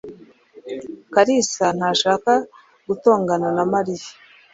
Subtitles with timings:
[1.13, 2.31] Kalisa ntashaka
[2.87, 4.07] gutongana na Mariya.